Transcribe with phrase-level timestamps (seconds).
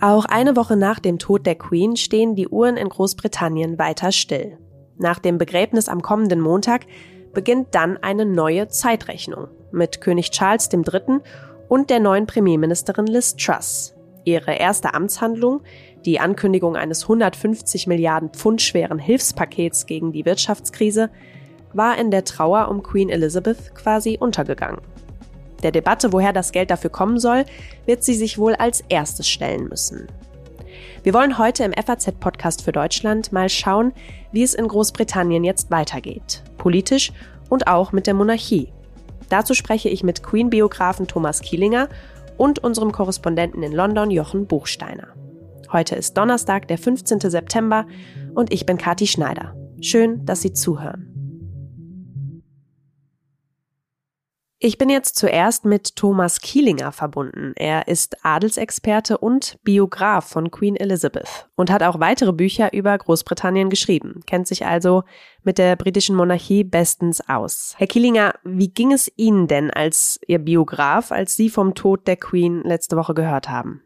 [0.00, 4.58] Auch eine Woche nach dem Tod der Queen stehen die Uhren in Großbritannien weiter still.
[4.98, 6.82] Nach dem Begräbnis am kommenden Montag
[7.32, 11.20] beginnt dann eine neue Zeitrechnung mit König Charles III.
[11.68, 13.97] und der neuen Premierministerin Liz Truss.
[14.28, 15.62] Ihre erste Amtshandlung,
[16.04, 21.08] die Ankündigung eines 150 Milliarden Pfund schweren Hilfspakets gegen die Wirtschaftskrise,
[21.72, 24.82] war in der Trauer um Queen Elizabeth quasi untergegangen.
[25.62, 27.46] Der Debatte, woher das Geld dafür kommen soll,
[27.86, 30.06] wird sie sich wohl als erstes stellen müssen.
[31.02, 33.92] Wir wollen heute im FAZ-Podcast für Deutschland mal schauen,
[34.30, 36.42] wie es in Großbritannien jetzt weitergeht.
[36.58, 37.12] Politisch
[37.48, 38.72] und auch mit der Monarchie.
[39.30, 41.88] Dazu spreche ich mit Queen-Biografen Thomas Kielinger
[42.38, 45.08] und unserem Korrespondenten in London Jochen Buchsteiner.
[45.70, 47.20] Heute ist Donnerstag, der 15.
[47.20, 47.86] September
[48.34, 49.54] und ich bin Kati Schneider.
[49.82, 51.17] Schön, dass Sie zuhören.
[54.60, 57.52] Ich bin jetzt zuerst mit Thomas Kielinger verbunden.
[57.54, 63.70] Er ist Adelsexperte und Biograf von Queen Elizabeth und hat auch weitere Bücher über Großbritannien
[63.70, 65.04] geschrieben, kennt sich also
[65.44, 67.74] mit der britischen Monarchie bestens aus.
[67.78, 72.16] Herr Kielinger, wie ging es Ihnen denn als Ihr Biograf, als Sie vom Tod der
[72.16, 73.82] Queen letzte Woche gehört haben?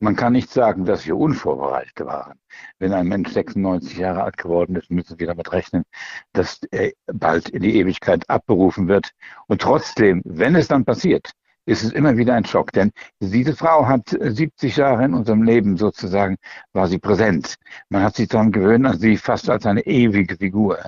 [0.00, 2.38] Man kann nicht sagen, dass wir unvorbereitet waren.
[2.78, 5.84] Wenn ein Mensch 96 Jahre alt geworden ist, müssen wir damit rechnen,
[6.32, 9.10] dass er bald in die Ewigkeit abberufen wird.
[9.46, 11.30] Und trotzdem, wenn es dann passiert,
[11.66, 12.72] ist es immer wieder ein Schock.
[12.72, 16.36] Denn diese Frau hat 70 Jahre in unserem Leben sozusagen,
[16.72, 17.54] war sie präsent.
[17.88, 20.78] Man hat sich daran gewöhnt, an sie fast als eine ewige Figur.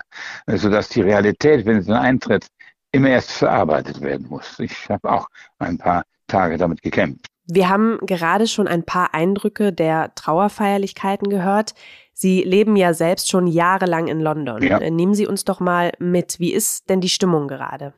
[0.46, 2.48] Sodass die Realität, wenn sie dann eintritt,
[2.92, 4.58] immer erst verarbeitet werden muss.
[4.58, 7.26] Ich habe auch ein paar Tage damit gekämpft.
[7.46, 11.74] Wir haben gerade schon ein paar Eindrücke der Trauerfeierlichkeiten gehört.
[12.12, 14.62] Sie leben ja selbst schon jahrelang in London.
[14.62, 14.78] Ja.
[14.90, 16.40] Nehmen Sie uns doch mal mit.
[16.40, 17.92] Wie ist denn die Stimmung gerade?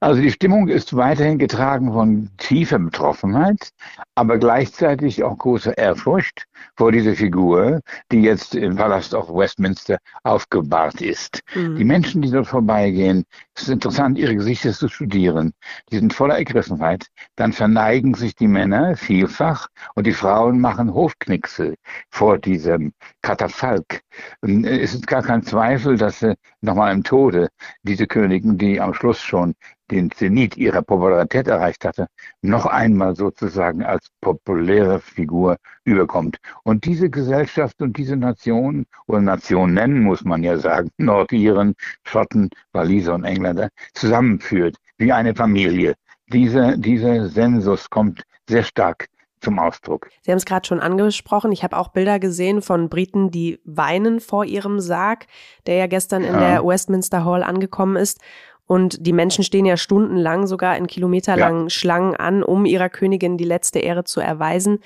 [0.00, 3.70] Also die Stimmung ist weiterhin getragen von tiefer Betroffenheit,
[4.14, 6.46] aber gleichzeitig auch großer Ehrfurcht
[6.76, 7.80] vor dieser Figur,
[8.10, 11.40] die jetzt im Palast of Westminster aufgebahrt ist.
[11.54, 11.76] Mhm.
[11.76, 13.24] Die Menschen, die dort vorbeigehen,
[13.56, 15.52] es ist interessant, ihre Gesichter zu studieren.
[15.90, 17.06] Die sind voller Ergriffenheit.
[17.36, 21.76] Dann verneigen sich die Männer vielfach und die Frauen machen Hofknickse
[22.10, 24.00] vor diesem Katafalk.
[24.40, 27.48] Und äh, es ist gar kein Zweifel, dass äh, nochmal im Tode
[27.82, 29.54] diese Königin, die am Schluss schon
[29.90, 32.06] den Zenit ihrer Popularität erreicht hatte,
[32.42, 36.38] noch einmal sozusagen als populäre Figur überkommt.
[36.62, 41.74] Und diese Gesellschaft und diese Nation, oder Nationen muss man ja sagen, Nordiren,
[42.04, 45.94] Schotten, Waliser und Engländer, zusammenführt, wie eine Familie.
[46.28, 49.08] Dieser, dieser Sensus kommt sehr stark
[49.44, 50.08] zum Ausdruck.
[50.22, 51.52] Sie haben es gerade schon angesprochen.
[51.52, 55.26] Ich habe auch Bilder gesehen von Briten, die weinen vor ihrem Sarg,
[55.66, 58.20] der ja gestern in der Westminster Hall angekommen ist.
[58.66, 61.70] Und die Menschen stehen ja stundenlang, sogar in kilometerlangen ja.
[61.70, 64.80] Schlangen an, um ihrer Königin die letzte Ehre zu erweisen.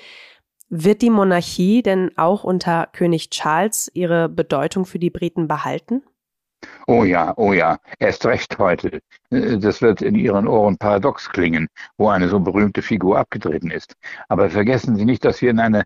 [0.69, 6.03] Wird die Monarchie denn auch unter König Charles ihre Bedeutung für die Briten behalten?
[6.87, 8.99] Oh ja, oh ja, erst recht heute.
[9.29, 13.95] Das wird in Ihren Ohren paradox klingen, wo eine so berühmte Figur abgetreten ist.
[14.27, 15.85] Aber vergessen Sie nicht, dass wir in einer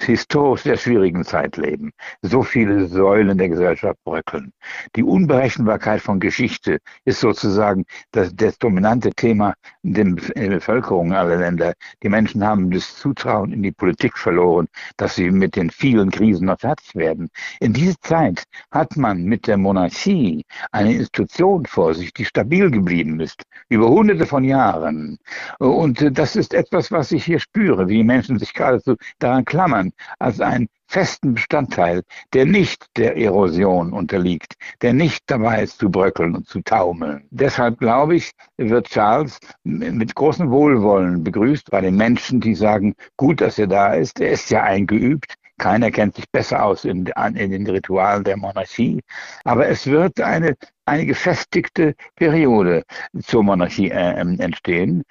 [0.00, 1.92] historisch sehr schwierigen Zeit leben.
[2.22, 4.52] So viele Säulen der Gesellschaft bröckeln.
[4.96, 11.74] Die Unberechenbarkeit von Geschichte ist sozusagen das, das dominante Thema in der Bevölkerung aller Länder.
[12.02, 16.46] Die Menschen haben das Zutrauen in die Politik verloren, dass sie mit den vielen Krisen
[16.46, 17.28] noch fertig werden.
[17.60, 23.20] In dieser Zeit hat man mit der Monarchie eine Institution vor sich, die stabil geblieben
[23.20, 25.18] ist, über hunderte von Jahren.
[25.58, 29.81] Und das ist etwas, was ich hier spüre, wie die Menschen sich geradezu daran klammern
[29.82, 35.90] Bayern als einen festen Bestandteil, der nicht der Erosion unterliegt, der nicht dabei ist zu
[35.90, 37.26] bröckeln und zu taumeln.
[37.30, 43.40] Deshalb glaube ich, wird Charles mit großem Wohlwollen begrüßt bei den Menschen, die sagen, gut,
[43.40, 47.50] dass er da ist, er ist ja eingeübt, keiner kennt sich besser aus in, in,
[47.50, 49.00] den Ritualen der Monarchie.
[49.44, 52.82] Aber es wird eine, eine gefestigte Periode
[53.22, 55.04] zur Monarchie äh, entstehen.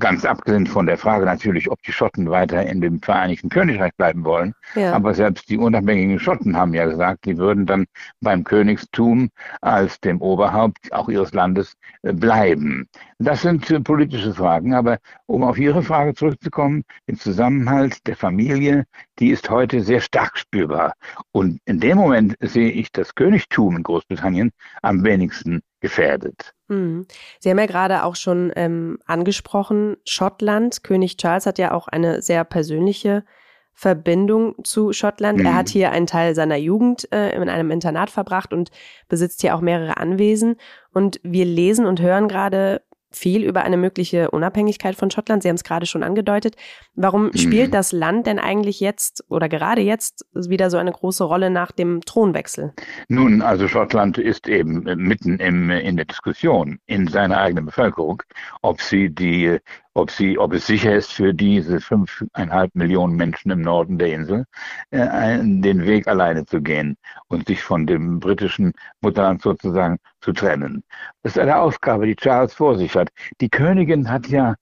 [0.00, 4.24] Ganz abgesehen von der Frage natürlich, ob die Schotten weiter in dem Vereinigten Königreich bleiben
[4.24, 4.52] wollen.
[4.74, 4.92] Ja.
[4.92, 7.86] Aber selbst die unabhängigen Schotten haben ja gesagt, die würden dann
[8.20, 9.30] beim Königstum
[9.60, 12.88] als dem Oberhaupt auch ihres Landes äh, bleiben.
[13.20, 14.74] Das sind äh, politische Fragen.
[14.74, 18.86] Aber um auf Ihre Frage zurückzukommen, den Zusammenhalt der Familie,
[19.20, 20.94] die ist heute sehr stark spürbar.
[21.30, 24.50] Und in dem Moment sehe ich das Königtum in Großbritannien
[24.82, 26.55] am wenigsten gefährdet.
[26.68, 27.06] Mhm.
[27.38, 30.82] Sie haben ja gerade auch schon ähm, angesprochen, Schottland.
[30.82, 33.24] König Charles hat ja auch eine sehr persönliche
[33.72, 35.40] Verbindung zu Schottland.
[35.40, 35.46] Mhm.
[35.46, 38.70] Er hat hier einen Teil seiner Jugend äh, in einem Internat verbracht und
[39.08, 40.56] besitzt hier auch mehrere Anwesen.
[40.92, 42.82] Und wir lesen und hören gerade
[43.16, 45.42] viel über eine mögliche Unabhängigkeit von Schottland.
[45.42, 46.56] Sie haben es gerade schon angedeutet.
[46.94, 47.36] Warum mhm.
[47.36, 51.72] spielt das Land denn eigentlich jetzt oder gerade jetzt wieder so eine große Rolle nach
[51.72, 52.72] dem Thronwechsel?
[53.08, 58.22] Nun, also Schottland ist eben mitten im, in der Diskussion in seiner eigenen Bevölkerung,
[58.62, 59.58] ob sie die
[59.96, 64.44] ob, sie, ob es sicher ist für diese fünfeinhalb Millionen Menschen im Norden der Insel,
[64.90, 66.96] äh, den Weg alleine zu gehen
[67.28, 70.84] und sich von dem britischen Mutterland sozusagen zu trennen.
[71.22, 73.08] Das ist eine Aufgabe, die Charles vor sich hat.
[73.40, 74.54] Die Königin hat ja,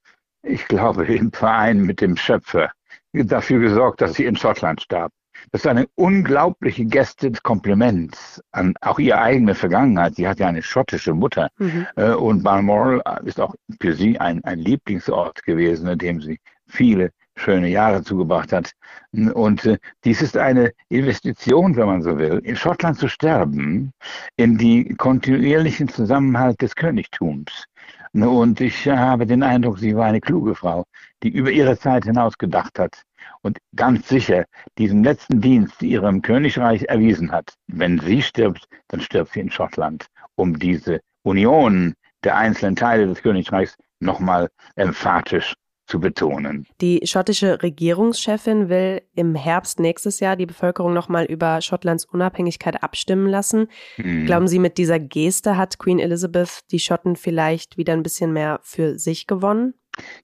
[0.43, 2.71] ich glaube, im Verein mit dem Schöpfer
[3.13, 5.13] dafür gesorgt, dass sie in Schottland starb.
[5.53, 10.17] Das ist eine unglaubliche Geste des Kompliments an auch ihre eigene Vergangenheit.
[10.17, 11.51] Sie hat ja eine schottische Mutter.
[11.59, 11.87] Mhm.
[11.97, 17.11] Äh, und Balmoral ist auch für sie ein, ein Lieblingsort gewesen, in dem sie viele
[17.37, 18.73] schöne Jahre zugebracht hat.
[19.13, 23.93] Und äh, dies ist eine Investition, wenn man so will, in Schottland zu sterben,
[24.37, 27.65] in die kontinuierlichen Zusammenhalt des Königtums.
[28.13, 30.85] Und ich habe den Eindruck, sie war eine kluge Frau,
[31.25, 33.03] die über ihre Zeit hinaus gedacht hat
[33.45, 34.47] und ganz sicher
[34.79, 37.55] diesen letzten Dienst ihrem Königreich erwiesen hat.
[37.69, 41.95] Wenn sie stirbt, dann stirbt sie in Schottland, um diese Union
[42.25, 45.55] der einzelnen Teile des Königreichs nochmal emphatisch
[45.87, 46.67] zu betonen.
[46.81, 53.27] Die schottische Regierungschefin will im Herbst nächstes Jahr die Bevölkerung nochmal über Schottlands Unabhängigkeit abstimmen
[53.27, 53.69] lassen.
[53.97, 54.25] Hm.
[54.25, 58.61] Glauben Sie, mit dieser Geste hat Queen Elizabeth die Schotten vielleicht wieder ein bisschen mehr
[58.63, 59.75] für sich gewonnen?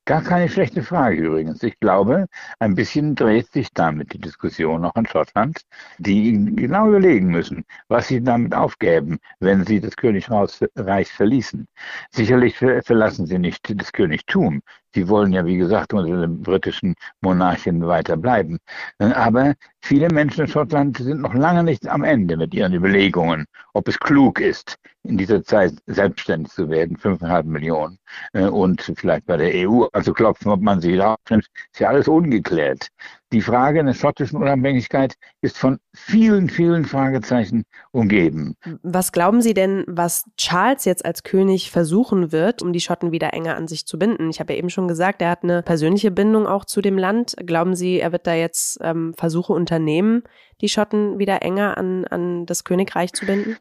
[0.05, 1.63] Gar keine schlechte Frage übrigens.
[1.63, 2.27] Ich glaube,
[2.59, 5.63] ein bisschen dreht sich damit die Diskussion auch in Schottland,
[5.99, 11.69] die genau überlegen müssen, was sie damit aufgäben, wenn sie das Königreich verließen.
[12.11, 14.63] Sicherlich verlassen sie nicht das Königtum.
[14.95, 18.59] Sie wollen ja, wie gesagt, unter dem britischen Monarchen weiter bleiben.
[18.99, 23.89] Aber viele Menschen in Schottland sind noch lange nicht am Ende mit ihren Überlegungen, ob
[23.89, 27.99] es klug ist, in dieser Zeit selbstständig zu werden, fünfeinhalb Millionen,
[28.33, 31.89] äh, und vielleicht bei der EU, also klopfen, ob man sie da aufnimmt, ist ja
[31.89, 32.89] alles ungeklärt.
[33.33, 38.57] Die Frage der schottischen Unabhängigkeit ist von vielen, vielen Fragezeichen umgeben.
[38.83, 43.33] Was glauben Sie denn, was Charles jetzt als König versuchen wird, um die Schotten wieder
[43.33, 44.31] enger an sich zu binden?
[44.31, 47.37] Ich habe ja eben schon gesagt, er hat eine persönliche Bindung auch zu dem Land.
[47.47, 50.25] Glauben Sie, er wird da jetzt ähm, Versuche unternehmen,
[50.61, 53.57] die Schotten wieder enger an, an das Königreich zu binden?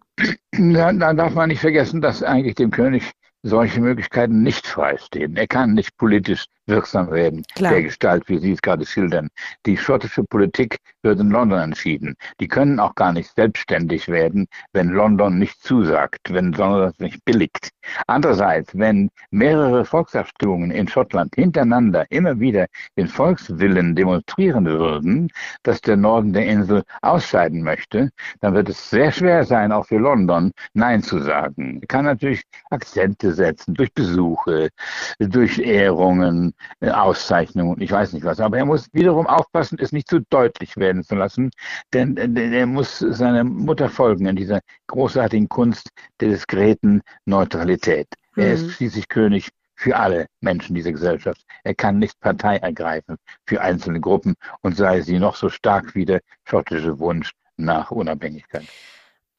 [0.52, 3.12] Da, da darf man nicht vergessen, dass eigentlich dem König
[3.44, 5.36] solche Möglichkeiten nicht freistehen.
[5.36, 7.74] Er kann nicht politisch wirksam werden, Klar.
[7.74, 9.30] der Gestalt, wie Sie es gerade schildern.
[9.66, 12.16] Die schottische Politik wird in London entschieden.
[12.40, 17.24] Die können auch gar nicht selbstständig werden, wenn London nicht zusagt, wenn London das nicht
[17.26, 17.70] billigt.
[18.08, 22.68] Andererseits, wenn mehrere Volksabstimmungen in Schottland hintereinander immer wieder
[22.98, 25.30] den Volkswillen demonstrieren würden,
[25.64, 28.12] dass der Norden der Insel ausscheiden möchte,
[28.42, 31.80] dann wird es sehr schwer sein, auch für London Nein zu sagen.
[31.82, 34.70] Er kann natürlich Akzente setzen durch Besuche,
[35.20, 38.40] durch Ehrungen, äh, Auszeichnungen, ich weiß nicht was.
[38.40, 41.52] Aber er muss wiederum aufpassen, es nicht zu deutlich werden zu lassen,
[41.94, 45.90] denn er muss seiner Mutter folgen in dieser großartigen Kunst
[46.20, 48.08] der diskreten Neutralität.
[48.36, 48.44] Mhm.
[48.44, 48.70] Er ist mhm.
[48.72, 51.42] schließlich König für alle Menschen dieser Gesellschaft.
[51.64, 53.16] Er kann nicht Partei ergreifen
[53.46, 58.68] für einzelne Gruppen und sei sie noch so stark wie der schottische Wunsch nach Unabhängigkeit.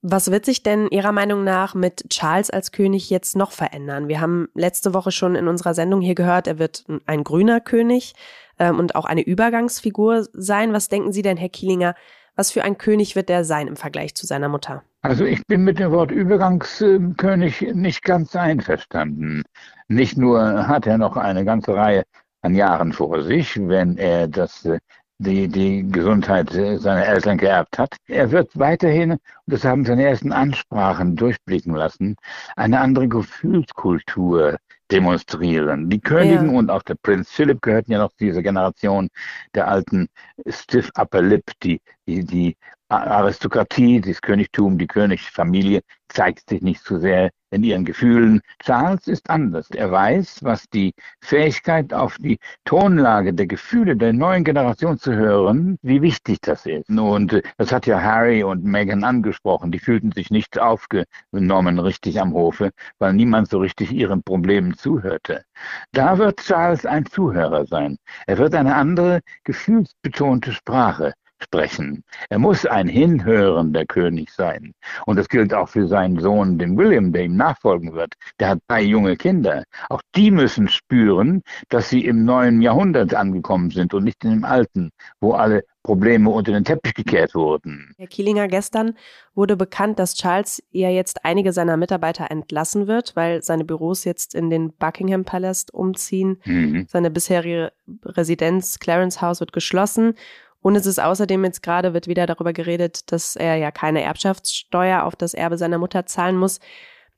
[0.02, 4.08] Was wird sich denn Ihrer Meinung nach mit Charles als König jetzt noch verändern?
[4.08, 8.14] Wir haben letzte Woche schon in unserer Sendung hier gehört, er wird ein grüner König
[8.58, 10.72] ähm, und auch eine Übergangsfigur sein.
[10.72, 11.94] Was denken Sie denn, Herr Kielinger?
[12.34, 14.82] Was für ein König wird er sein im Vergleich zu seiner Mutter?
[15.02, 19.42] Also ich bin mit dem Wort Übergangskönig nicht ganz einverstanden.
[19.88, 22.04] Nicht nur hat er noch eine ganze Reihe
[22.40, 24.78] an Jahren vor sich, wenn er das äh,
[25.20, 27.96] die, die Gesundheit seiner Eltern geerbt hat.
[28.08, 32.16] Er wird weiterhin, und das haben seine ersten Ansprachen durchblicken lassen,
[32.56, 34.56] eine andere Gefühlskultur
[34.90, 35.90] demonstrieren.
[35.90, 36.58] Die Königin ja.
[36.58, 39.08] und auch der Prinz Philipp gehörten ja noch zu dieser Generation
[39.54, 40.08] der alten
[40.48, 42.56] Stiff Upper Lip, die, die, die
[42.90, 48.40] Aristokratie, das Königtum, die Königsfamilie zeigt sich nicht so sehr in ihren Gefühlen.
[48.62, 49.70] Charles ist anders.
[49.70, 55.78] Er weiß, was die Fähigkeit auf die Tonlage der Gefühle der neuen Generation zu hören,
[55.82, 56.88] wie wichtig das ist.
[56.90, 59.72] Und äh, das hat ja Harry und Meghan angesprochen.
[59.72, 65.44] Die fühlten sich nicht aufgenommen richtig am Hofe, weil niemand so richtig ihren Problemen zuhörte.
[65.92, 67.98] Da wird Charles ein Zuhörer sein.
[68.26, 72.04] Er wird eine andere gefühlsbetonte Sprache sprechen.
[72.28, 74.74] Er muss ein hinhörender König sein.
[75.06, 78.14] Und das gilt auch für seinen Sohn, den William, der ihm nachfolgen wird.
[78.38, 79.64] Der hat drei junge Kinder.
[79.88, 84.44] Auch die müssen spüren, dass sie im neuen Jahrhundert angekommen sind und nicht in dem
[84.44, 87.94] alten, wo alle Probleme unter den Teppich gekehrt wurden.
[87.96, 88.96] Herr Kielinger, gestern
[89.34, 94.34] wurde bekannt, dass Charles ja jetzt einige seiner Mitarbeiter entlassen wird, weil seine Büros jetzt
[94.34, 96.38] in den Buckingham Palace umziehen.
[96.44, 96.86] Mhm.
[96.88, 97.72] Seine bisherige
[98.04, 100.14] Residenz Clarence House wird geschlossen
[100.62, 105.04] und es ist außerdem jetzt gerade, wird wieder darüber geredet, dass er ja keine Erbschaftssteuer
[105.04, 106.60] auf das Erbe seiner Mutter zahlen muss.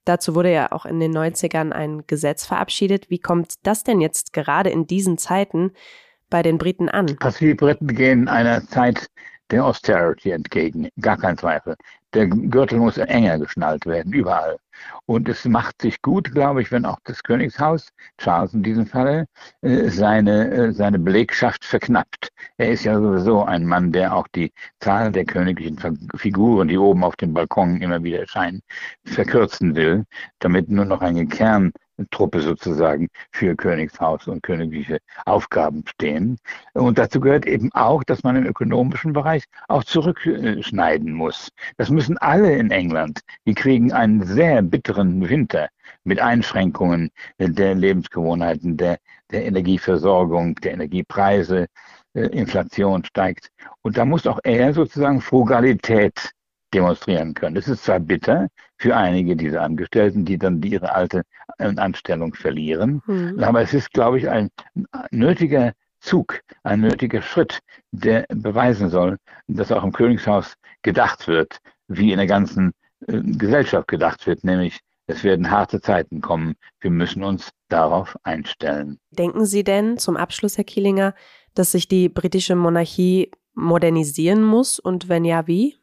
[0.05, 3.11] Dazu wurde ja auch in den 90ern ein Gesetz verabschiedet.
[3.11, 5.73] Wie kommt das denn jetzt gerade in diesen Zeiten
[6.29, 7.17] bei den Briten an?
[7.21, 9.09] Also die Briten gehen einer Zeit
[9.53, 11.77] der Austerity entgegen, gar kein Zweifel.
[12.15, 14.59] Der Gürtel muss enger geschnallt werden, überall.
[15.07, 19.27] Und es macht sich gut, glaube ich, wenn auch das Königshaus, Charles in diesem Falle,
[19.61, 22.31] äh, seine, äh, seine Belegschaft verknappt.
[22.57, 25.79] Er ist ja sowieso ein Mann, der auch die Zahl der königlichen
[26.17, 28.63] Figuren, die oben auf dem Balkon immer wieder erscheinen,
[29.05, 30.05] verkürzen will,
[30.39, 31.73] damit nur noch ein Kern
[32.11, 36.39] Truppe sozusagen für Königshaus und königliche Aufgaben stehen.
[36.75, 41.49] Und dazu gehört eben auch, dass man im ökonomischen Bereich auch zurückschneiden muss.
[41.77, 43.21] Das müssen alle in England.
[43.47, 45.69] Die kriegen einen sehr bitteren Winter
[46.05, 48.99] mit Einschränkungen der Lebensgewohnheiten, der,
[49.31, 51.67] der Energieversorgung, der Energiepreise.
[52.15, 53.51] Äh, Inflation steigt.
[53.83, 56.33] Und da muss auch er sozusagen Frugalität
[56.75, 57.57] demonstrieren können.
[57.57, 58.49] Es ist zwar bitter
[58.79, 61.23] für einige dieser Angestellten, die dann ihre alte
[61.59, 63.39] äh, Anstellung verlieren, mhm.
[63.43, 64.51] aber es ist, glaube ich, ein
[65.11, 67.61] nötiger Zug, ein nötiger Schritt,
[67.93, 72.73] der beweisen soll, dass auch im Königshaus gedacht wird, wie in der ganzen
[73.07, 76.55] äh, Gesellschaft gedacht wird, nämlich es werden harte Zeiten kommen.
[76.81, 78.99] Wir müssen uns darauf einstellen.
[79.11, 81.15] Denken Sie denn zum Abschluss, Herr Kielinger,
[81.55, 85.77] dass sich die britische Monarchie modernisieren muss und wenn ja, wie?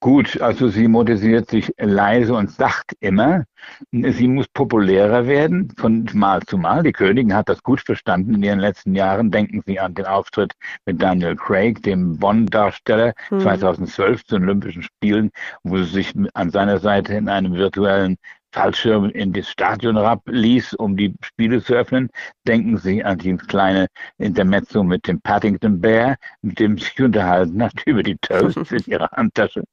[0.00, 3.46] Gut, also sie modernisiert sich leise und sacht immer.
[3.90, 6.84] Sie muss populärer werden von Mal zu Mal.
[6.84, 9.32] Die Königin hat das gut verstanden in ihren letzten Jahren.
[9.32, 10.52] Denken Sie an den Auftritt
[10.86, 13.40] mit Daniel Craig, dem Bond-Darsteller, mhm.
[13.40, 15.32] 2012 zu den Olympischen Spielen,
[15.64, 18.18] wo sie sich an seiner Seite in einem virtuellen
[18.52, 22.08] Fallschirm in das Stadion ließ, um die Spiele zu öffnen.
[22.46, 23.88] Denken Sie an die kleine
[24.18, 29.10] Intermezzo mit dem Paddington Bear, mit dem Sie unterhalten hat über die Toasts in Ihrer
[29.12, 29.64] Handtasche.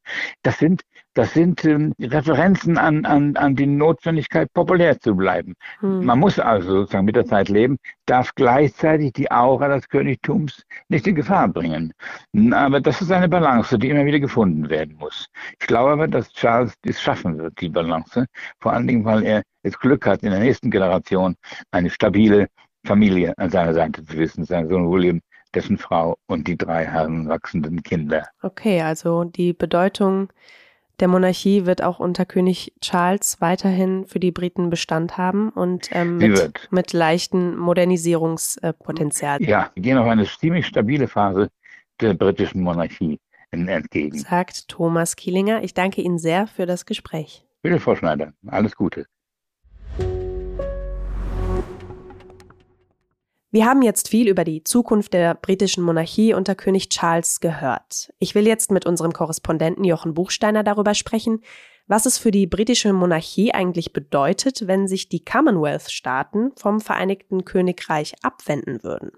[0.43, 0.81] Das sind
[1.15, 5.55] das sind ähm, Referenzen an, an, an die Notwendigkeit, populär zu bleiben.
[5.79, 6.05] Hm.
[6.05, 11.07] Man muss also sozusagen mit der Zeit leben, darf gleichzeitig die Aura des Königtums nicht
[11.07, 11.93] in Gefahr bringen.
[12.51, 15.27] Aber das ist eine Balance, die immer wieder gefunden werden muss.
[15.59, 18.25] Ich glaube aber, dass Charles dies schaffen wird, die Balance.
[18.59, 21.35] Vor allen Dingen, weil er das Glück hat, in der nächsten Generation
[21.71, 22.47] eine stabile
[22.85, 24.43] Familie an seiner Seite zu wissen.
[24.43, 25.21] Sein Sohn William
[25.55, 28.27] dessen Frau und die drei heranwachsenden Kinder.
[28.41, 30.29] Okay, also die Bedeutung
[30.99, 36.17] der Monarchie wird auch unter König Charles weiterhin für die Briten Bestand haben und ähm,
[36.17, 39.41] mit, mit leichten Modernisierungspotenzial.
[39.41, 41.49] Ja, wir gehen auf eine ziemlich stabile Phase
[42.01, 43.19] der britischen Monarchie
[43.51, 44.17] entgegen.
[44.17, 45.63] Sagt Thomas Kielinger.
[45.63, 47.45] Ich danke Ihnen sehr für das Gespräch.
[47.61, 48.33] Bitte, Frau Schneider.
[48.47, 49.05] Alles Gute.
[53.51, 58.11] Wir haben jetzt viel über die Zukunft der britischen Monarchie unter König Charles gehört.
[58.19, 61.41] Ich will jetzt mit unserem Korrespondenten Jochen Buchsteiner darüber sprechen,
[61.87, 68.15] was es für die britische Monarchie eigentlich bedeutet, wenn sich die Commonwealth-Staaten vom Vereinigten Königreich
[68.23, 69.11] abwenden würden.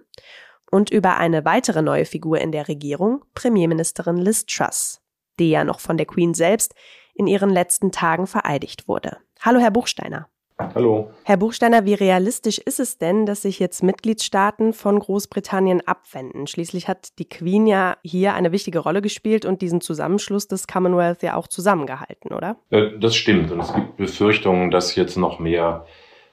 [0.70, 5.02] Und über eine weitere neue Figur in der Regierung, Premierministerin Liz Truss,
[5.40, 6.76] die ja noch von der Queen selbst
[7.16, 9.18] in ihren letzten Tagen vereidigt wurde.
[9.40, 10.30] Hallo, Herr Buchsteiner.
[10.60, 11.12] Hallo.
[11.24, 16.48] Herr Buchsteiner, wie realistisch ist es denn, dass sich jetzt Mitgliedstaaten von Großbritannien abwenden?
[16.48, 21.22] Schließlich hat die Queen ja hier eine wichtige Rolle gespielt und diesen Zusammenschluss des Commonwealth
[21.22, 22.58] ja auch zusammengehalten, oder?
[22.72, 23.52] Äh, das stimmt.
[23.52, 25.86] Und es gibt Befürchtungen, dass jetzt noch mehr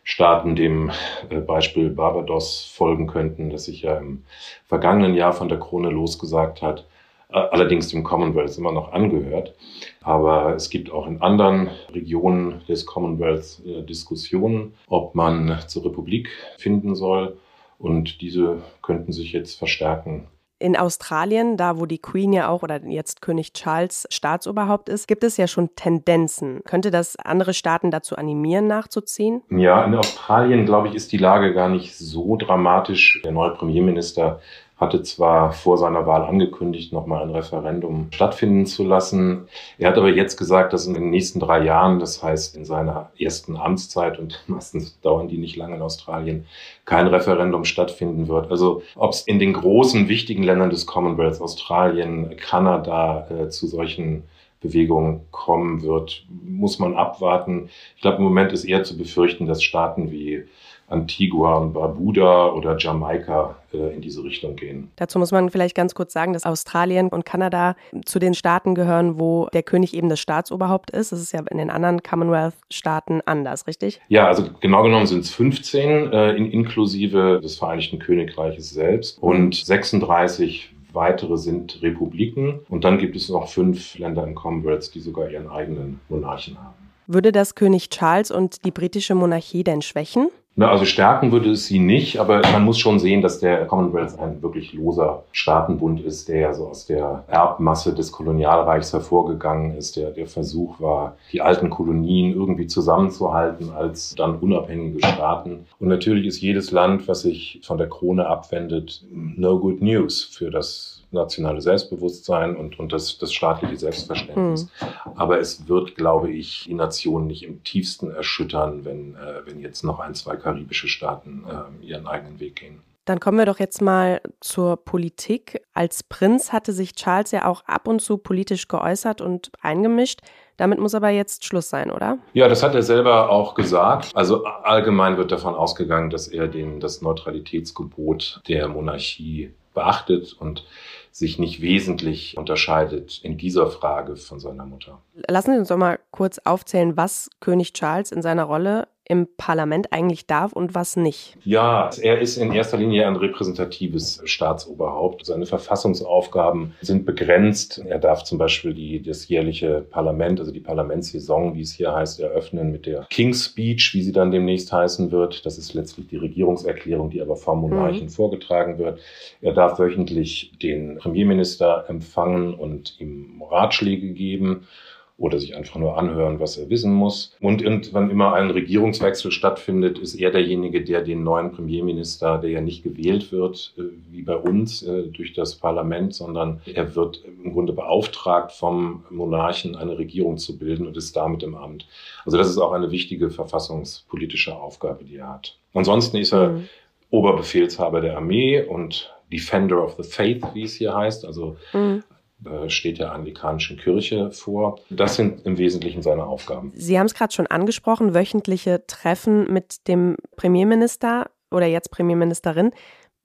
[0.05, 0.91] Staaten dem
[1.29, 4.25] äh, Beispiel Barbados folgen könnten, das sich ja im
[4.65, 6.87] vergangenen Jahr von der Krone losgesagt hat
[7.35, 9.55] allerdings dem Commonwealth immer noch angehört.
[10.03, 16.29] Aber es gibt auch in anderen Regionen des Commonwealth äh, Diskussionen, ob man zur Republik
[16.59, 17.37] finden soll.
[17.79, 20.29] Und diese könnten sich jetzt verstärken.
[20.61, 25.25] In Australien, da wo die Queen ja auch oder jetzt König Charles Staatsoberhaupt ist, gibt
[25.25, 26.63] es ja schon Tendenzen.
[26.65, 29.43] Könnte das andere Staaten dazu animieren, nachzuziehen?
[29.51, 33.21] Ja, in Australien, glaube ich, ist die Lage gar nicht so dramatisch.
[33.25, 34.41] Der neue Premierminister
[34.85, 39.49] hatte zwar vor seiner Wahl angekündigt, nochmal ein Referendum stattfinden zu lassen.
[39.79, 43.11] Er hat aber jetzt gesagt, dass in den nächsten drei Jahren, das heißt in seiner
[43.19, 46.47] ersten Amtszeit, und meistens dauern die nicht lange in Australien,
[46.85, 48.51] kein Referendum stattfinden wird.
[48.51, 54.25] Also ob es in den großen, wichtigen Ländern des Commonwealth, Australien, Kanada, äh, zu solchen
[54.61, 57.69] Bewegungen kommen wird, muss man abwarten.
[57.97, 60.45] Ich glaube, im Moment ist eher zu befürchten, dass Staaten wie
[60.89, 64.91] Antigua und Barbuda oder Jamaika in diese Richtung gehen.
[64.97, 69.19] Dazu muss man vielleicht ganz kurz sagen, dass Australien und Kanada zu den Staaten gehören,
[69.19, 71.13] wo der König eben das Staatsoberhaupt ist.
[71.13, 74.01] Das ist ja in den anderen Commonwealth-Staaten anders, richtig?
[74.09, 79.55] Ja, also genau genommen sind es 15, äh, in, inklusive des Vereinigten Königreiches selbst und
[79.55, 82.61] 36 weitere sind Republiken.
[82.69, 86.75] Und dann gibt es noch fünf Länder im Commonwealth, die sogar ihren eigenen Monarchen haben.
[87.07, 90.29] Würde das König Charles und die britische Monarchie denn schwächen?
[90.57, 94.17] Na, also stärken würde es sie nicht, aber man muss schon sehen, dass der Commonwealth
[94.21, 99.97] ein wirklich loser Staatenbund ist, der ja so aus der Erbmasse des Kolonialreichs hervorgegangen ist.
[99.97, 105.67] Der, der Versuch war, die alten Kolonien irgendwie zusammenzuhalten als dann unabhängige Staaten.
[105.81, 110.53] Und natürlich ist jedes Land, was sich von der Krone abwendet, no good news für
[110.53, 114.65] das nationale Selbstbewusstsein und, und das, das staatliche Selbstverständnis.
[114.65, 114.87] Mhm.
[115.17, 119.85] Aber es wird, glaube ich, die Nation nicht im tiefsten erschüttern, wenn, äh, wenn jetzt
[119.85, 122.81] noch ein, zwei karibische Staaten äh, ihren eigenen Weg gehen.
[123.05, 125.61] Dann kommen wir doch jetzt mal zur Politik.
[125.75, 130.21] Als Prinz hatte sich Charles ja auch ab und zu politisch geäußert und eingemischt.
[130.57, 132.19] Damit muss aber jetzt Schluss sein, oder?
[132.33, 134.11] Ja, das hat er selber auch gesagt.
[134.15, 140.65] Also allgemein wird davon ausgegangen, dass er den, das Neutralitätsgebot der Monarchie beachtet und
[141.11, 145.01] sich nicht wesentlich unterscheidet in dieser Frage von seiner Mutter.
[145.29, 149.93] Lassen Sie uns doch mal kurz aufzählen, was König Charles in seiner Rolle im Parlament
[149.93, 151.37] eigentlich darf und was nicht?
[151.45, 155.27] Ja, er ist in erster Linie ein repräsentatives Staatsoberhaupt.
[155.27, 157.83] Seine Verfassungsaufgaben sind begrenzt.
[157.87, 162.21] Er darf zum Beispiel die, das jährliche Parlament, also die Parlamentssaison, wie es hier heißt,
[162.21, 165.45] eröffnen mit der King's Speech, wie sie dann demnächst heißen wird.
[165.45, 168.11] Das ist letztlich die Regierungserklärung, die aber vom Monarchen mhm.
[168.11, 169.01] vorgetragen wird.
[169.43, 174.67] Er darf wöchentlich den Premierminister empfangen und ihm Ratschläge geben
[175.17, 177.37] oder sich einfach nur anhören, was er wissen muss.
[177.41, 182.61] Und, wann immer ein Regierungswechsel stattfindet, ist er derjenige, der den neuen Premierminister, der ja
[182.61, 187.53] nicht gewählt wird, äh, wie bei uns äh, durch das Parlament, sondern er wird im
[187.53, 191.87] Grunde beauftragt vom Monarchen, eine Regierung zu bilden und ist damit im Amt.
[192.25, 195.57] Also das ist auch eine wichtige verfassungspolitische Aufgabe, die er hat.
[195.75, 196.69] Ansonsten ist er mhm.
[197.11, 202.03] Oberbefehlshaber der Armee und Defender of the Faith, wie es hier heißt, also mhm.
[202.45, 204.79] Äh, steht der anglikanischen Kirche vor.
[204.91, 206.73] Das sind im Wesentlichen seine Aufgaben.
[206.75, 212.73] Sie haben es gerade schon angesprochen, wöchentliche Treffen mit dem Premierminister oder jetzt Premierministerin.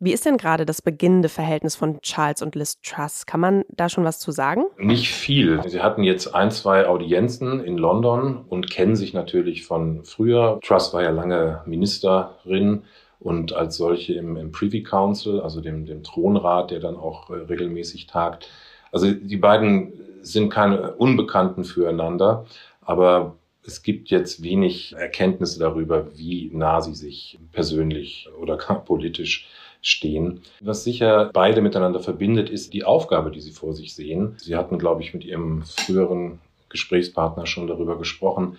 [0.02, 3.26] Wie ist denn gerade das beginnende Verhältnis von Charles und Liz Truss?
[3.26, 4.64] Kann man da schon was zu sagen?
[4.78, 5.62] Nicht viel.
[5.68, 10.60] Sie hatten jetzt ein, zwei Audienzen in London und kennen sich natürlich von früher.
[10.64, 12.84] Truss war ja lange Ministerin
[13.20, 17.34] und als solche im, im Privy Council, also dem, dem Thronrat, der dann auch äh,
[17.34, 18.50] regelmäßig tagt.
[18.92, 22.46] Also die beiden sind keine Unbekannten füreinander,
[22.82, 29.48] aber es gibt jetzt wenig Erkenntnisse darüber, wie nah sie sich persönlich oder politisch
[29.82, 30.42] stehen.
[30.62, 34.36] Was sicher beide miteinander verbindet, ist die Aufgabe, die sie vor sich sehen.
[34.38, 38.58] Sie hatten, glaube ich, mit ihrem früheren Gesprächspartner schon darüber gesprochen,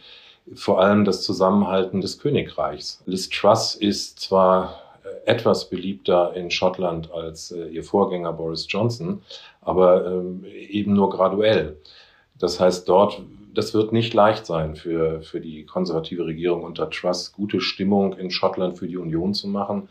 [0.55, 3.03] vor allem das Zusammenhalten des Königreichs.
[3.07, 4.81] Liz Truss ist zwar
[5.27, 9.23] etwas beliebter in Schottland als äh, ihr Vorgänger Boris Johnson,
[9.61, 11.77] aber ähm, eben nur graduell.
[12.39, 13.23] Das heißt, dort,
[13.55, 18.31] das wird nicht leicht sein für, für die konservative Regierung unter Truss, gute Stimmung in
[18.31, 19.89] Schottland für die Union zu machen.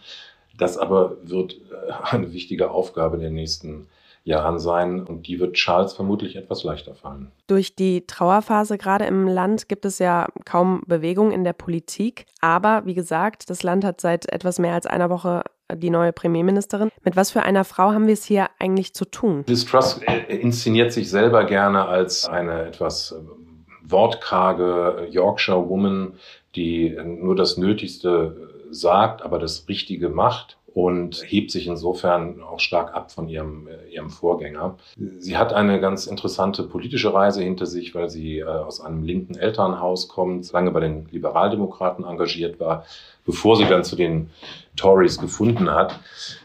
[0.57, 3.87] Das aber wird äh, eine wichtige Aufgabe in den nächsten
[4.23, 7.31] Jahren sein und die wird Charles vermutlich etwas leichter fallen.
[7.47, 12.85] Durch die Trauerphase gerade im Land gibt es ja kaum Bewegung in der Politik, aber
[12.85, 15.43] wie gesagt, das Land hat seit etwas mehr als einer Woche
[15.75, 16.89] die neue Premierministerin.
[17.03, 19.43] Mit was für einer Frau haben wir es hier eigentlich zu tun?
[19.47, 26.13] Liz Truss äh, inszeniert sich selber gerne als eine etwas äh, wortkarge Yorkshire Woman,
[26.55, 32.93] die nur das Nötigste sagt, aber das Richtige macht und hebt sich insofern auch stark
[32.93, 34.77] ab von ihrem, äh, ihrem Vorgänger.
[35.17, 39.35] Sie hat eine ganz interessante politische Reise hinter sich, weil sie äh, aus einem linken
[39.35, 42.85] Elternhaus kommt, lange bei den Liberaldemokraten engagiert war,
[43.25, 44.29] bevor sie dann zu den
[44.75, 45.99] Tories gefunden hat.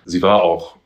[0.04, 0.76] Sie war auch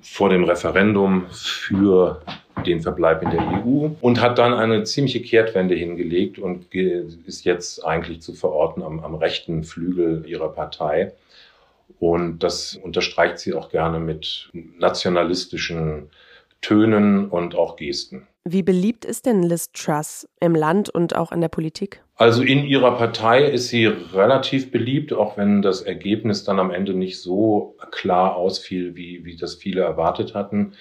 [0.00, 2.20] vor dem Referendum für
[2.66, 7.84] den Verbleib in der EU und hat dann eine ziemliche Kehrtwende hingelegt und ist jetzt
[7.84, 11.12] eigentlich zu verorten am, am rechten Flügel ihrer Partei
[11.98, 16.10] Und das unterstreicht sie auch gerne mit nationalistischen
[16.60, 18.26] Tönen und auch Gesten.
[18.44, 22.02] Wie beliebt ist denn Liz Truss im Land und auch in der Politik?
[22.16, 26.94] Also in ihrer Partei ist sie relativ beliebt, auch wenn das Ergebnis dann am Ende
[26.94, 30.72] nicht so klar ausfiel, wie, wie das viele erwartet hatten.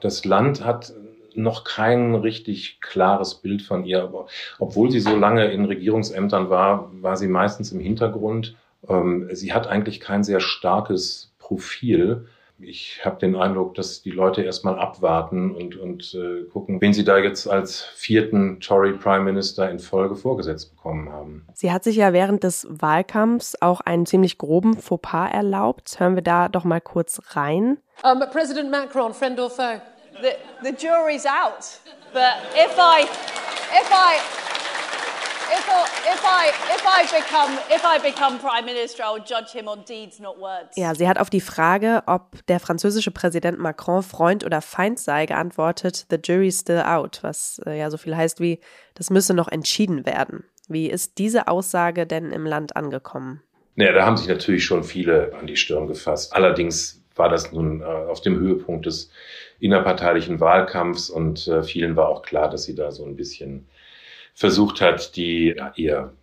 [0.00, 0.92] Das Land hat
[1.34, 4.02] noch kein richtig klares Bild von ihr.
[4.02, 4.26] Aber
[4.58, 8.56] obwohl sie so lange in Regierungsämtern war, war sie meistens im Hintergrund.
[8.88, 12.26] Ähm, sie hat eigentlich kein sehr starkes Profil.
[12.58, 17.04] Ich habe den Eindruck, dass die Leute erstmal abwarten und, und äh, gucken, wen sie
[17.04, 21.46] da jetzt als vierten Tory Prime Minister in Folge vorgesetzt bekommen haben.
[21.54, 25.98] Sie hat sich ja während des Wahlkampfs auch einen ziemlich groben Fauxpas erlaubt.
[26.00, 27.78] Hören wir da doch mal kurz rein.
[28.02, 29.80] Um, President Macron, friend or foe?
[30.22, 31.78] the, the jury's out.
[32.12, 34.39] But if I, if I,
[35.50, 39.68] if I, if I, if I become, if I become prime minister, I'll judge him
[39.68, 40.76] on deeds, not words.
[40.76, 45.26] Ja, sie hat auf die Frage, ob der französische Präsident Macron Freund oder Feind sei,
[45.26, 48.60] geantwortet: The jury's still out, was äh, ja so viel heißt wie,
[48.94, 50.44] das müsse noch entschieden werden.
[50.68, 53.42] Wie ist diese Aussage denn im Land angekommen?
[53.74, 56.34] Naja, da haben sich natürlich schon viele an die Stirn gefasst.
[56.34, 59.10] Allerdings war das nun äh, auf dem Höhepunkt des
[59.58, 63.66] innerparteilichen Wahlkampfs und äh, vielen war auch klar, dass sie da so ein bisschen
[64.40, 66.14] versucht hat, die ja, eher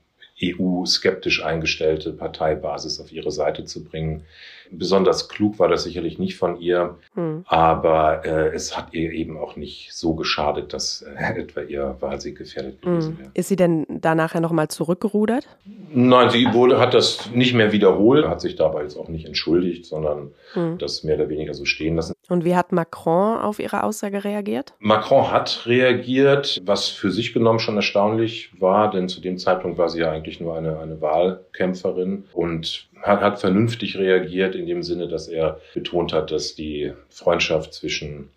[0.41, 4.25] EU-skeptisch eingestellte Parteibasis auf ihre Seite zu bringen.
[4.71, 7.43] Besonders klug war das sicherlich nicht von ihr, hm.
[7.47, 12.37] aber äh, es hat ihr eben auch nicht so geschadet, dass äh, etwa ihr Wahlsieg
[12.37, 13.19] gefährdet gewesen hm.
[13.19, 13.31] wäre.
[13.33, 15.47] Ist sie denn da nachher nochmal zurückgerudert?
[15.93, 19.85] Nein, sie wurde, hat das nicht mehr wiederholt, hat sich dabei jetzt auch nicht entschuldigt,
[19.85, 20.77] sondern hm.
[20.77, 22.13] das mehr oder weniger so stehen lassen.
[22.29, 24.73] Und wie hat Macron auf ihre Aussage reagiert?
[24.79, 29.89] Macron hat reagiert, was für sich genommen schon erstaunlich war, denn zu dem Zeitpunkt war
[29.89, 35.07] sie ja eigentlich nur eine, eine Wahlkämpferin und hat, hat vernünftig reagiert in dem Sinne,
[35.07, 38.29] dass er betont hat, dass die Freundschaft zwischen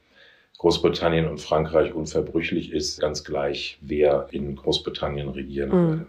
[0.59, 5.89] Großbritannien und Frankreich unverbrüchlich ist, ganz gleich, wer in Großbritannien regieren mhm.
[5.89, 6.07] würde.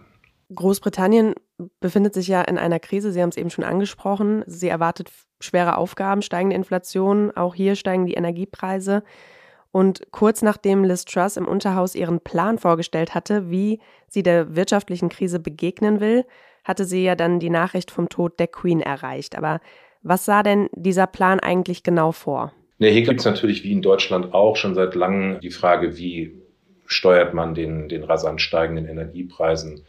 [0.54, 1.34] Großbritannien
[1.80, 3.12] befindet sich ja in einer Krise.
[3.12, 4.44] Sie haben es eben schon angesprochen.
[4.46, 7.30] Sie erwartet schwere Aufgaben, steigende Inflation.
[7.30, 9.02] Auch hier steigen die Energiepreise.
[9.70, 15.08] Und kurz nachdem Liz Truss im Unterhaus ihren Plan vorgestellt hatte, wie sie der wirtschaftlichen
[15.08, 16.26] Krise begegnen will,
[16.64, 19.36] hatte sie ja dann die Nachricht vom Tod der Queen erreicht.
[19.36, 19.60] Aber
[20.02, 22.52] was sah denn dieser Plan eigentlich genau vor?
[22.78, 26.42] Nee, hier gibt es natürlich wie in Deutschland auch schon seit langem die Frage, wie
[26.86, 29.84] steuert man den, den rasant steigenden Energiepreisen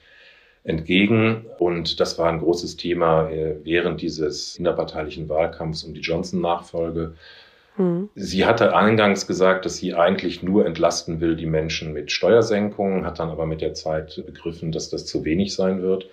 [0.63, 1.45] entgegen.
[1.59, 7.15] Und das war ein großes Thema äh, während dieses innerparteilichen Wahlkampfs um die Johnson-Nachfolge.
[7.77, 8.09] Mhm.
[8.15, 13.19] Sie hatte eingangs gesagt, dass sie eigentlich nur entlasten will, die Menschen mit Steuersenkungen, hat
[13.19, 16.07] dann aber mit der Zeit begriffen, dass das zu wenig sein wird.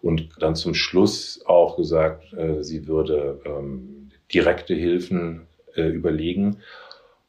[0.00, 6.58] Und dann zum Schluss auch gesagt, äh, sie würde ähm, direkte Hilfen äh, überlegen.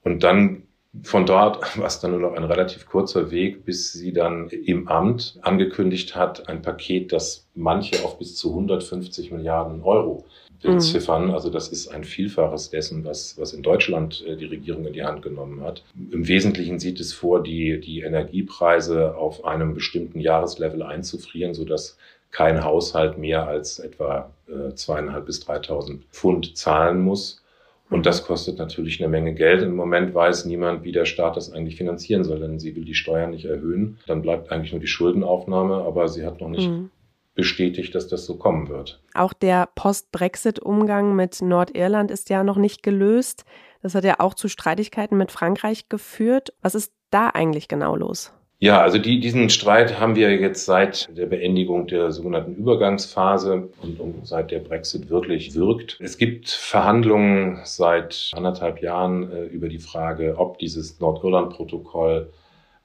[0.03, 0.63] Und dann
[1.03, 4.87] von dort war es dann nur noch ein relativ kurzer Weg, bis sie dann im
[4.87, 10.25] Amt angekündigt hat, ein Paket, das manche auf bis zu 150 Milliarden Euro
[10.61, 11.27] beziffern.
[11.27, 11.31] Mhm.
[11.31, 15.03] Also das ist ein Vielfaches dessen, was, was in Deutschland äh, die Regierung in die
[15.03, 15.83] Hand genommen hat.
[16.11, 21.97] Im Wesentlichen sieht es vor, die, die Energiepreise auf einem bestimmten Jahreslevel einzufrieren, sodass
[22.31, 27.43] kein Haushalt mehr als etwa äh, zweieinhalb bis 3.000 Pfund zahlen muss.
[27.89, 29.63] Und das kostet natürlich eine Menge Geld.
[29.63, 32.93] Im Moment weiß niemand, wie der Staat das eigentlich finanzieren soll, denn sie will die
[32.93, 33.97] Steuern nicht erhöhen.
[34.05, 36.91] Dann bleibt eigentlich nur die Schuldenaufnahme, aber sie hat noch nicht mhm.
[37.33, 39.01] bestätigt, dass das so kommen wird.
[39.15, 43.43] Auch der Post-Brexit-Umgang mit Nordirland ist ja noch nicht gelöst.
[43.81, 46.53] Das hat ja auch zu Streitigkeiten mit Frankreich geführt.
[46.61, 48.33] Was ist da eigentlich genau los?
[48.61, 54.27] Ja, also die, diesen Streit haben wir jetzt seit der Beendigung der sogenannten Übergangsphase und,
[54.27, 55.97] seit der Brexit wirklich wirkt.
[56.01, 62.33] Es gibt Verhandlungen seit anderthalb Jahren äh, über die Frage, ob dieses Nordirland-Protokoll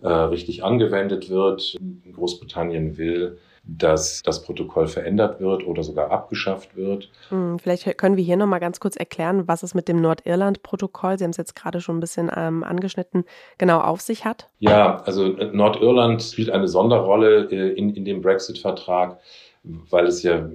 [0.01, 1.77] äh, richtig angewendet wird.
[2.13, 7.11] Großbritannien will dass das Protokoll verändert wird oder sogar abgeschafft wird.
[7.31, 11.19] Hm, vielleicht können wir hier noch mal ganz kurz erklären, was es mit dem Nordirland-Protokoll,
[11.19, 13.25] Sie haben es jetzt gerade schon ein bisschen ähm, angeschnitten,
[13.57, 14.49] genau auf sich hat.
[14.59, 19.19] Ja, also Nordirland spielt eine Sonderrolle äh, in, in dem Brexit-Vertrag,
[19.63, 20.47] weil es ja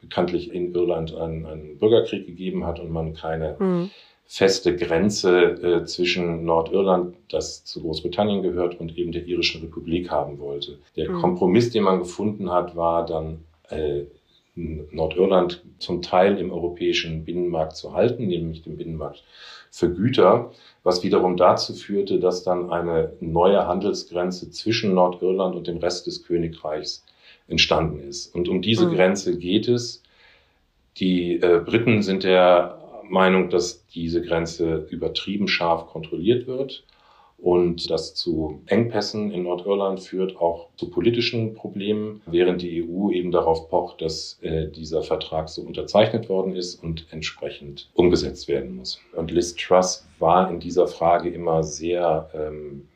[0.00, 3.90] bekanntlich in Irland einen, einen Bürgerkrieg gegeben hat und man keine mhm
[4.32, 10.38] feste Grenze äh, zwischen Nordirland, das zu Großbritannien gehört, und eben der irischen Republik haben
[10.38, 10.78] wollte.
[10.94, 11.20] Der mhm.
[11.20, 13.40] Kompromiss, den man gefunden hat, war dann
[13.70, 14.04] äh,
[14.54, 19.24] Nordirland zum Teil im europäischen Binnenmarkt zu halten, nämlich den Binnenmarkt
[19.72, 20.52] für Güter,
[20.84, 26.22] was wiederum dazu führte, dass dann eine neue Handelsgrenze zwischen Nordirland und dem Rest des
[26.24, 27.04] Königreichs
[27.48, 28.32] entstanden ist.
[28.32, 28.94] Und um diese mhm.
[28.94, 30.04] Grenze geht es
[30.98, 32.79] Die äh, Briten sind der
[33.10, 36.84] Meinung, dass diese Grenze übertrieben scharf kontrolliert wird
[37.42, 43.30] und das zu Engpässen in Nordirland führt, auch zu politischen Problemen, während die EU eben
[43.30, 49.00] darauf pocht, dass äh, dieser Vertrag so unterzeichnet worden ist und entsprechend umgesetzt werden muss.
[49.14, 52.86] Und Liz Truss war in dieser Frage immer sehr ähm,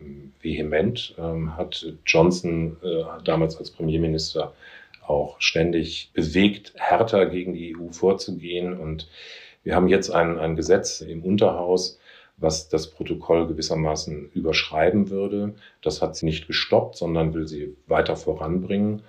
[0.43, 4.53] vehement, ähm, hat Johnson äh, damals als Premierminister
[5.07, 8.79] auch ständig bewegt, härter gegen die EU vorzugehen.
[8.79, 9.09] Und
[9.65, 11.99] wir haben jetzt ein, ein Gesetz im Unterhaus,
[12.37, 15.55] was das Protokoll gewissermaßen überschreiben würde.
[15.83, 19.03] Das hat sie nicht gestoppt, sondern will sie weiter voranbringen.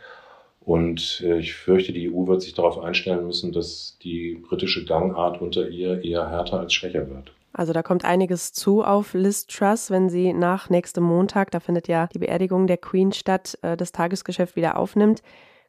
[0.61, 5.39] Und äh, ich fürchte, die EU wird sich darauf einstellen müssen, dass die britische Gangart
[5.39, 7.31] unter ihr eher härter als schwächer wird.
[7.53, 11.87] Also da kommt einiges zu auf Liz Truss, wenn sie nach nächstem Montag, da findet
[11.87, 15.21] ja die Beerdigung der Queen statt, äh, das Tagesgeschäft wieder aufnimmt.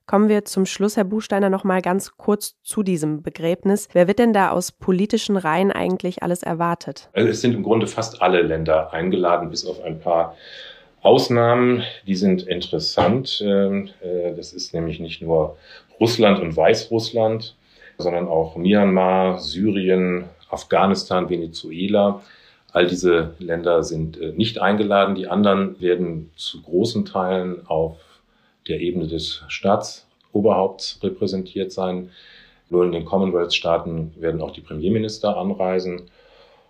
[0.06, 3.88] Kommen wir zum Schluss, Herr Buchsteiner, noch mal ganz kurz zu diesem Begräbnis.
[3.92, 7.10] Wer wird denn da aus politischen Reihen eigentlich alles erwartet?
[7.12, 10.36] Also es sind im Grunde fast alle Länder eingeladen, bis auf ein paar
[11.02, 11.82] Ausnahmen.
[12.06, 13.42] Die sind interessant.
[13.44, 15.56] Ähm, äh, das ist nämlich nicht nur
[15.98, 17.56] Russland und Weißrussland,
[17.98, 22.22] sondern auch Myanmar, Syrien, Afghanistan, Venezuela.
[22.72, 25.16] All diese Länder sind äh, nicht eingeladen.
[25.16, 27.96] Die anderen werden zu großen Teilen auf
[28.68, 32.10] der Ebene des Staatsoberhaupts repräsentiert sein.
[32.68, 36.10] Nur in den Commonwealth-Staaten werden auch die Premierminister anreisen.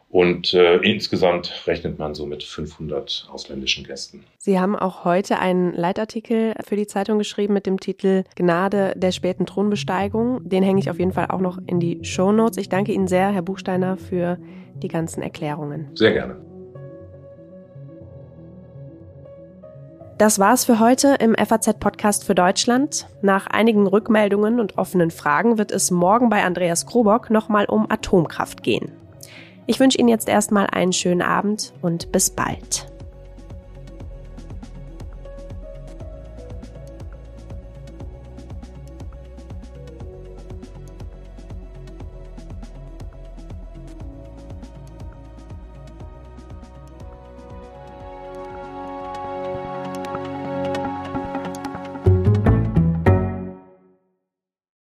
[0.08, 4.24] Und äh, insgesamt rechnet man so mit 500 ausländischen Gästen.
[4.38, 9.10] Sie haben auch heute einen Leitartikel für die Zeitung geschrieben mit dem Titel Gnade der
[9.10, 10.48] späten Thronbesteigung.
[10.48, 12.56] Den hänge ich auf jeden Fall auch noch in die Show Notes.
[12.56, 14.38] Ich danke Ihnen sehr, Herr Buchsteiner, für
[14.76, 15.90] die ganzen Erklärungen.
[15.94, 16.45] Sehr gerne.
[20.18, 23.06] Das war's für heute im FAZ-Podcast für Deutschland.
[23.20, 28.62] Nach einigen Rückmeldungen und offenen Fragen wird es morgen bei Andreas Krobock nochmal um Atomkraft
[28.62, 28.92] gehen.
[29.66, 32.86] Ich wünsche Ihnen jetzt erstmal einen schönen Abend und bis bald.